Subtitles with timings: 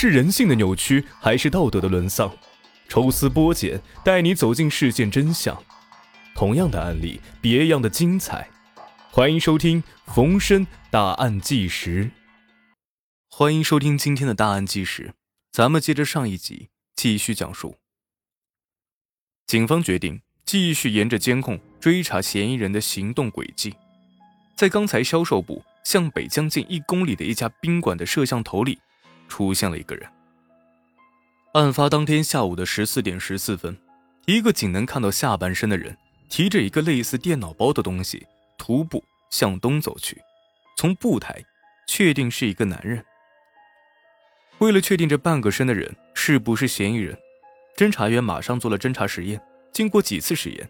[0.00, 2.32] 是人性的扭曲，还是道德的沦丧？
[2.88, 5.60] 抽丝剥茧，带你走进事件真相。
[6.36, 8.48] 同样的案例，别样的精彩。
[9.10, 9.82] 欢迎收听
[10.14, 12.04] 《逢申大案纪实》。
[13.28, 15.14] 欢迎收听今天的大案纪实。
[15.50, 17.74] 咱们接着上一集继续讲述。
[19.48, 23.74] 警方决定继续沿着监控追查嫌疑人的行动轨迹。
[24.56, 28.78] 在刚才销售部向北将近一公里的一家宾馆的摄像头里，
[29.28, 30.08] 出现了一个人。
[31.52, 33.76] 案发当天下午的十四点十四分，
[34.26, 35.96] 一个仅能看到下半身的人，
[36.28, 38.26] 提着一个类似电脑包的东西，
[38.58, 40.20] 徒步向东走去。
[40.76, 41.42] 从步态，
[41.88, 43.04] 确定是一个男人。
[44.58, 47.16] 为了确定这半个身的人是不是嫌疑人，
[47.76, 49.40] 侦查员马上做了侦查实验。
[49.72, 50.68] 经过几次实验，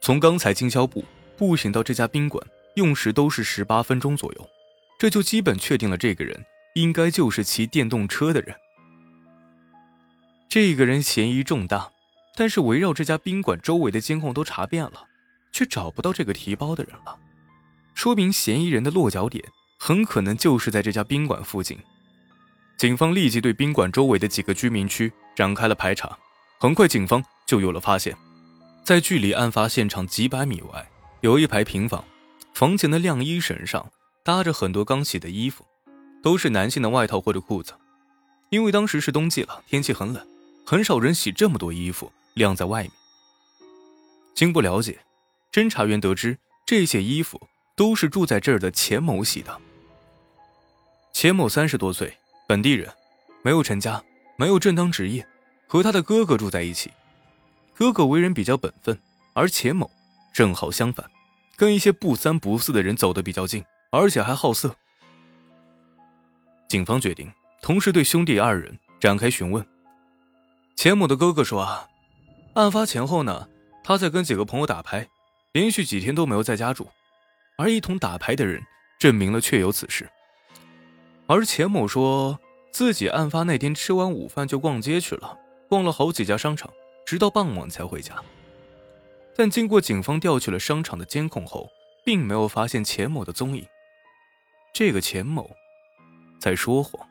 [0.00, 1.04] 从刚才经销部
[1.36, 2.44] 步行到这家宾馆，
[2.76, 4.50] 用时都是十八分钟左右，
[4.98, 8.54] 这就基本确定了这个人应该就是骑电动车的人。
[10.48, 11.90] 这个人嫌疑重大，
[12.36, 15.06] 但是围绕这家宾馆周围的监控都查遍了，
[15.52, 17.18] 却找不到这个提包的人了，
[17.94, 19.44] 说明嫌疑人的落脚点
[19.78, 21.78] 很可能就是在这家宾馆附近。
[22.76, 26.18] 警方立即对宾馆周围的几个居民区展开了排查，
[26.58, 28.16] 很快警方就有了发现，
[28.84, 30.90] 在距离案发现场几百米外
[31.20, 32.04] 有一排平房，
[32.52, 33.90] 房前的晾衣绳上
[34.24, 35.64] 搭着很多刚洗的衣服，
[36.24, 37.74] 都是男性的外套或者裤子，
[38.48, 40.26] 因为当时是冬季了，天气很冷。
[40.64, 42.90] 很少人洗这么多衣服晾在外面。
[44.34, 44.98] 经过了解，
[45.52, 47.38] 侦查员得知这些衣服
[47.76, 49.60] 都是住在这儿的钱某洗的。
[51.12, 52.16] 钱某三十多岁，
[52.48, 52.90] 本地人，
[53.42, 54.02] 没有成家，
[54.36, 55.26] 没有正当职业，
[55.66, 56.90] 和他的哥哥住在一起。
[57.74, 58.98] 哥哥为人比较本分，
[59.34, 59.90] 而钱某
[60.32, 61.04] 正好相反，
[61.54, 64.74] 跟一些不三不四的人走得比较近，而且还好色。
[66.68, 67.30] 警方决定
[67.62, 69.64] 同时对兄弟二人展开询问。
[70.76, 71.88] 钱某的哥哥说：“啊，
[72.54, 73.48] 案发前后呢，
[73.82, 75.08] 他在跟几个朋友打牌，
[75.52, 76.88] 连续几天都没有在家住，
[77.56, 78.62] 而一同打牌的人
[78.98, 80.08] 证明了确有此事。
[81.26, 82.38] 而钱某说
[82.72, 86.70] 自己案发那天吃完午饭就逛街去了，逛了好几家商场，
[87.06, 88.14] 直到傍晚才回家。
[89.36, 91.68] 但经过警方调取了商场的监控后，
[92.04, 93.64] 并没有发现钱某的踪影。
[94.72, 95.48] 这个钱某
[96.44, 97.08] 在说谎。”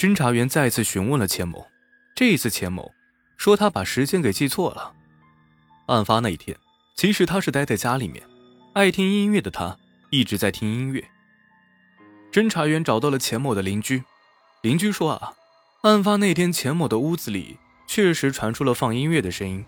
[0.00, 1.66] 侦查员再次询问了钱某，
[2.14, 2.90] 这一次钱某
[3.36, 4.94] 说他把时间给记错了。
[5.88, 6.56] 案发那一天，
[6.96, 8.26] 其实他是待在家里面，
[8.72, 9.76] 爱听音乐的他
[10.10, 11.06] 一直在听音乐。
[12.32, 14.02] 侦查员找到了钱某的邻居，
[14.62, 15.34] 邻居说啊，
[15.82, 19.64] 案发那天钱某的屋子里确实传出了放音乐的声音，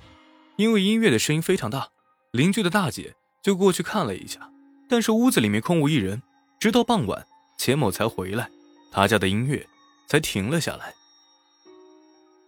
[0.57, 1.89] 因为音乐的声音非常大，
[2.33, 4.51] 邻居的大姐就过去看了一下，
[4.89, 6.23] 但是屋子里面空无一人，
[6.59, 7.27] 直到傍晚
[7.57, 8.51] 钱某才回来，
[8.91, 9.67] 他家的音乐。
[10.09, 10.95] 才停了下来。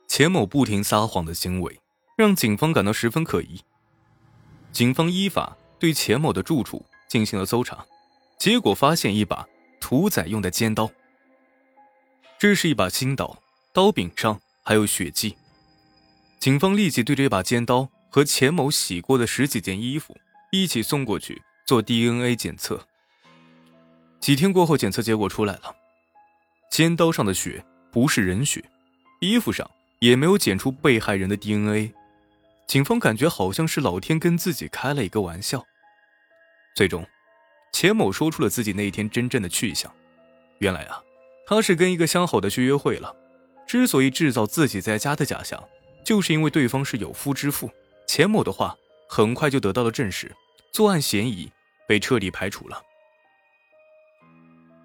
[0.08, 1.78] 钱某不停撒谎的行为
[2.16, 3.60] 让警方感到十分可疑。
[4.72, 7.84] 警方依法对钱某的住处进行了搜查，
[8.38, 9.46] 结果发现一把
[9.78, 10.90] 屠宰用的尖刀。
[12.38, 13.42] 这是一把新刀，
[13.74, 15.36] 刀柄上还有血迹。
[16.38, 20.16] 警方立即对这把尖刀和钱某洗过的十几件衣服
[20.50, 22.86] 一起送过去做 DNA 检测。
[24.20, 25.74] 几天过后，检测结果出来了。
[26.70, 28.62] 尖刀上的血不是人血，
[29.20, 31.92] 衣服上也没有检出被害人的 DNA，
[32.66, 35.64] 警方感觉好像是老天跟自己开了一个玩笑。
[36.76, 37.04] 最终，
[37.72, 39.92] 钱某说出了自己那一天真正的去向。
[40.58, 41.02] 原来啊，
[41.46, 43.16] 他是跟一个相好的去约会了。
[43.66, 45.62] 之所以制造自己在家的假象，
[46.04, 47.70] 就是因为对方是有夫之妇。
[48.06, 48.76] 钱某的话
[49.08, 50.30] 很快就得到了证实，
[50.72, 51.50] 作案嫌疑
[51.88, 52.82] 被彻底排除了。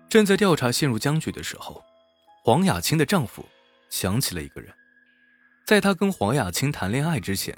[0.09, 1.83] 正在调查陷入僵局的时候，
[2.43, 3.45] 黄雅清的丈夫
[3.89, 4.73] 想起了一个人。
[5.65, 7.57] 在他跟黄雅清谈恋爱之前，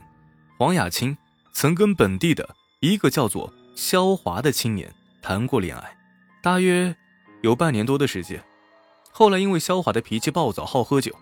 [0.57, 1.15] 黄雅清
[1.53, 5.97] 曾跟本地的一个叫做肖华的青年谈过恋爱，
[6.41, 6.95] 大约
[7.41, 8.43] 有半年多的时间。
[9.11, 11.13] 后来因为肖华的脾气暴躁、好喝酒，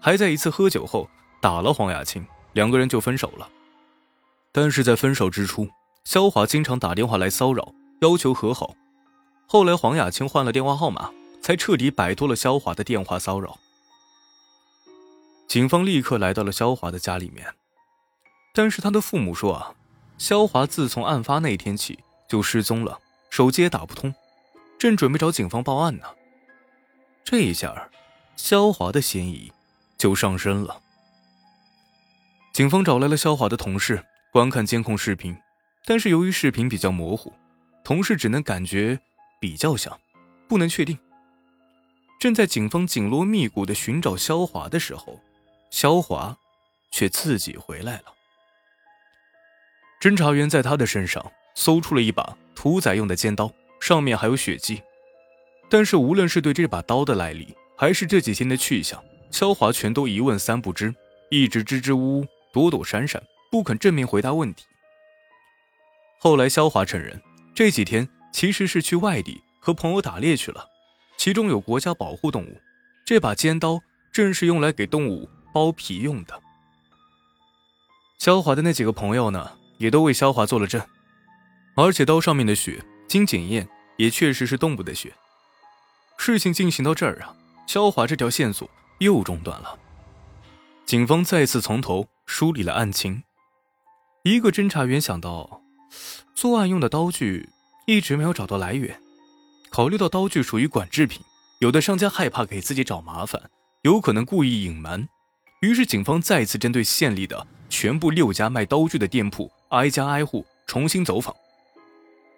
[0.00, 1.08] 还在一次喝酒后
[1.40, 3.48] 打了黄雅清，两个人就分手了。
[4.50, 5.68] 但是在分手之初，
[6.04, 8.74] 肖华经常打电话来骚扰，要求和好。
[9.46, 11.10] 后来，黄雅清换了电话号码，
[11.42, 13.58] 才彻底摆脱了肖华的电话骚扰。
[15.46, 17.46] 警方立刻来到了肖华的家里面，
[18.54, 19.74] 但是他的父母说啊，
[20.16, 22.98] 肖华自从案发那天起就失踪了，
[23.28, 24.14] 手机也打不通，
[24.78, 26.06] 正准备找警方报案呢。
[27.22, 27.90] 这一下，
[28.36, 29.52] 肖华的嫌疑
[29.98, 30.80] 就上升了。
[32.54, 35.36] 警方找来了肖华的同事观看监控视频，
[35.84, 37.32] 但是由于视频比较模糊，
[37.84, 38.98] 同事只能感觉。
[39.42, 39.98] 比较像，
[40.48, 40.96] 不能确定。
[42.20, 45.18] 正在警方紧锣密鼓的寻找肖华的时候，
[45.68, 46.38] 肖华
[46.92, 48.04] 却自己回来了。
[50.00, 54.80] 侦查员在他的身上搜出了一把屠宰用的尖刀，上面还有血迹。
[55.68, 59.02] 但是无论是对这把刀的来历，还是这几天的去向，
[59.32, 60.94] 肖华全都一问三不知，
[61.30, 64.64] 一直支支吾吾、躲躲闪闪，不肯正面回答问题。
[66.20, 67.20] 后来，肖华承认
[67.52, 70.66] 这几天其实是去外地和朋友打猎去了。
[71.16, 72.60] 其中有国家保护动物，
[73.04, 73.80] 这把尖刀
[74.12, 76.40] 正是用来给动物剥皮用的。
[78.18, 80.84] 肖华的那几个朋友呢，也都为肖华做了证，
[81.76, 85.12] 而且刀上面的血经检验也确实是动物的血。
[86.16, 87.36] 事情进行到这儿啊，
[87.66, 88.68] 肖华这条线索
[88.98, 89.78] 又中断了。
[90.84, 93.22] 警方再次从头梳理了案情。
[94.24, 95.62] 一个侦查员想到，
[96.34, 97.48] 作案用的刀具
[97.86, 98.98] 一直没有找到来源。
[99.70, 101.22] 考虑到刀具属于管制品，
[101.60, 103.50] 有的商家害怕给自己找麻烦，
[103.82, 105.08] 有可能故意隐瞒。
[105.62, 111.34] 于是，警方再次针对县里的全部六家卖刀具的店铺，挨家挨户重新走访。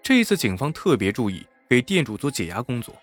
[0.02, 2.94] 这一次，警方特别注意给店主做解压工作。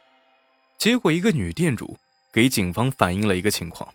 [0.78, 1.98] 结果，一个女店主
[2.32, 3.92] 给警方反映了一个情况：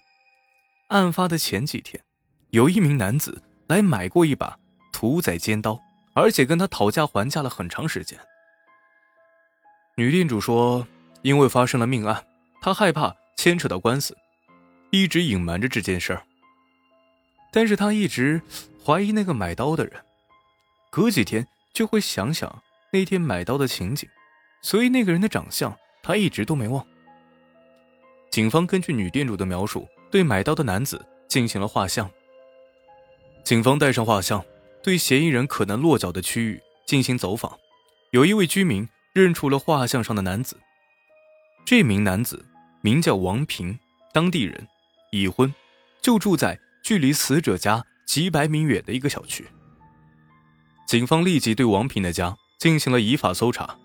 [0.89, 2.03] 案发的前几天，
[2.51, 4.59] 有一名男子来买过一把
[4.93, 5.81] 屠宰尖刀，
[6.15, 8.19] 而且跟他讨价还价了很长时间。
[9.99, 10.87] 女店主说
[11.23, 12.23] ：“因为发生了命案，
[12.61, 14.15] 她害怕牵扯到官司，
[14.91, 16.23] 一直隐瞒着这件事儿。
[17.51, 18.43] 但是她一直
[18.85, 19.95] 怀疑那个买刀的人，
[20.91, 22.63] 隔几天就会想想
[22.93, 24.07] 那天买刀的情景，
[24.61, 26.87] 所以那个人的长相她一直都没忘。”
[28.31, 32.11] 警方根据女店主的描述，对买刀的男子进行了画像。
[33.45, 34.45] 警方带上画像，
[34.83, 37.59] 对嫌疑人可能落脚的区域进行走访，
[38.11, 38.87] 有一位居民。
[39.23, 40.59] 认出了画像上的男子。
[41.65, 42.45] 这名男子
[42.83, 43.79] 名叫王平，
[44.13, 44.67] 当地人，
[45.11, 45.53] 已婚，
[46.03, 49.47] 就住在距离死者家几百米远的一个小区。
[50.87, 53.77] 警方立即对王平的家进行了依法搜查，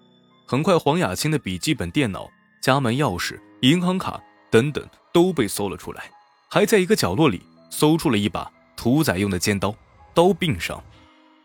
[0.45, 2.29] 很快黄雅欣的笔记本电脑、
[2.61, 6.11] 家门钥匙、银行卡等等都被搜了出来，
[6.49, 9.73] 还在一个角落里搜出了一把屠宰用的尖刀，
[10.13, 10.83] 刀柄上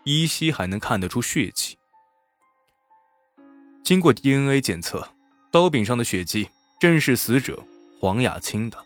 [0.04, 1.78] 依稀还能看得出血迹。
[3.86, 5.08] 经过 DNA 检测，
[5.52, 6.50] 刀柄上的血迹
[6.80, 7.62] 正是死者
[8.00, 8.76] 黄雅清的。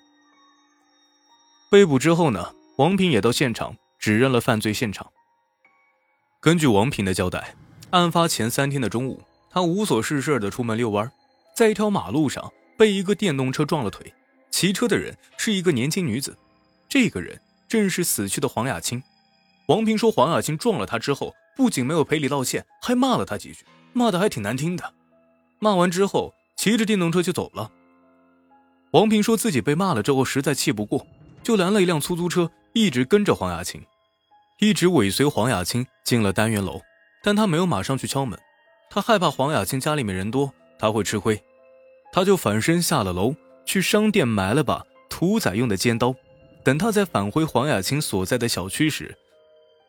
[1.71, 5.11] 被捕之后呢，王平也到现场指认了犯罪现场。
[6.39, 7.55] 根据王平的交代，
[7.93, 11.11] 案发前三天的中午，他无所事事的出门遛弯，
[11.57, 14.13] 在一条马路上被一个电动车撞了腿，
[14.51, 16.37] 骑车的人是一个年轻女子，
[16.91, 19.03] 这个人正是死去的黄雅清。
[19.69, 23.65] 王平说，黄雅清撞了他之后，不仅没有赔礼道歉，还骂了他几句。
[23.93, 24.93] 骂的还挺难听的，
[25.59, 27.71] 骂完之后骑着电动车就走了。
[28.93, 31.07] 王平说自己被骂了之后实在气不过，
[31.43, 33.83] 就拦了一辆出租车，一直跟着黄雅琴，
[34.59, 36.81] 一直尾随黄雅琴进了单元楼，
[37.23, 38.39] 但他没有马上去敲门，
[38.91, 41.41] 他害怕黄雅琴家里面人多他会吃亏，
[42.13, 43.35] 他就反身下了楼，
[43.65, 46.15] 去商店买了把屠宰用的尖刀。
[46.63, 49.17] 等他再返回黄雅琴所在的小区时，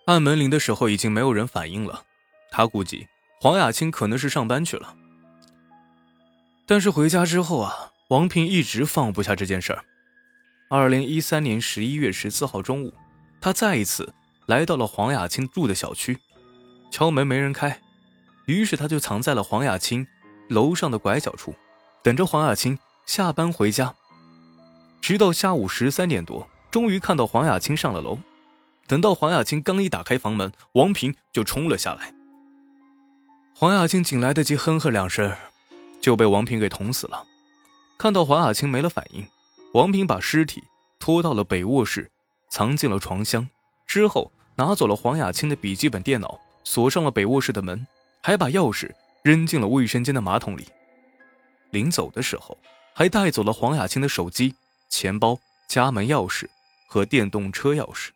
[0.06, 2.04] 按门铃的时候已经没有人反应了，
[2.50, 3.08] 他估计。
[3.42, 4.96] 黄雅清可能是上班去了，
[6.68, 9.84] 但是回家之后啊，王平一直放不下这件事儿。
[10.70, 12.94] 二零一三年十一月十四号中午，
[13.42, 14.14] 他再一次
[14.46, 16.20] 来到了黄雅清住的小区，
[16.92, 17.82] 敲门没人开，
[18.46, 20.06] 于是他就藏在了黄雅清
[20.48, 21.56] 楼上的拐角处，
[22.04, 22.78] 等着黄雅清
[23.08, 23.96] 下班回家。
[25.02, 28.20] 直到下午十三点多，终于看到黄雅清上了楼。
[28.86, 32.14] 等到黄雅清刚一打开房门，王平就冲了下来。
[33.62, 35.32] 黄雅清仅来得及哼哼两声，
[36.02, 37.24] 就被王平给捅死了。
[37.96, 39.24] 看到黄雅清没了反应，
[39.74, 40.64] 王平把尸体
[41.00, 42.10] 拖到了北卧室，
[42.50, 43.48] 藏进了床箱。
[43.86, 47.86] 之后拿走了黄雅清的笔记本电脑，锁上了北卧室的门，
[48.24, 48.90] 还把钥匙
[49.22, 50.68] 扔进了卫生间的马桶里。
[51.70, 52.58] 临走的时候，
[52.96, 54.56] 还带走了黄雅清的手机、
[54.90, 55.38] 钱包、
[55.68, 56.48] 家门钥匙
[56.88, 58.10] 和电动车钥匙。